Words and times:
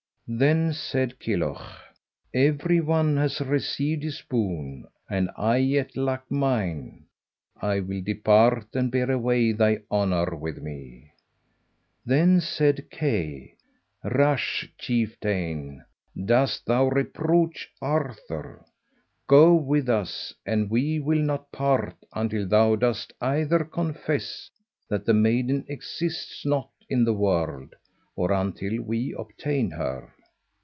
Then 0.33 0.71
said 0.71 1.19
Kilhuch, 1.19 1.75
"Every 2.33 2.79
one 2.79 3.17
has 3.17 3.41
received 3.41 4.01
his 4.03 4.21
boon, 4.21 4.85
and 5.09 5.29
I 5.35 5.57
yet 5.57 5.97
lack 5.97 6.23
mine. 6.31 7.07
I 7.61 7.81
will 7.81 7.99
depart 8.01 8.67
and 8.73 8.89
bear 8.89 9.11
away 9.11 9.51
thy 9.51 9.79
honour 9.91 10.33
with 10.37 10.59
me." 10.63 11.11
Then 12.05 12.39
said 12.39 12.89
Kay, 12.89 13.55
"Rash 14.05 14.71
chieftain! 14.77 15.83
dost 16.23 16.65
thou 16.65 16.85
reproach 16.87 17.69
Arthur? 17.81 18.63
Go 19.27 19.53
with 19.55 19.89
us, 19.89 20.33
and 20.45 20.69
we 20.69 20.97
will 20.97 21.19
not 21.21 21.51
part 21.51 21.97
until 22.15 22.47
thou 22.47 22.77
dost 22.77 23.11
either 23.19 23.65
confess 23.65 24.49
that 24.87 25.03
the 25.05 25.13
maiden 25.13 25.65
exists 25.67 26.45
not 26.45 26.69
in 26.87 27.03
the 27.03 27.11
world, 27.11 27.75
or 28.15 28.31
until 28.31 28.81
we 28.81 29.13
obtain 29.19 29.71
her." 29.71 30.09